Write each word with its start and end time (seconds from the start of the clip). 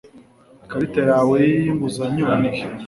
ikarita 0.65 1.01
yawe 1.09 1.37
y'inguzanyo 1.63 2.23
irihe 2.33 2.63